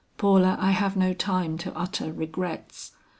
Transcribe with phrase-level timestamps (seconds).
[0.17, 2.93] "Paula, I have no time to utter regrets.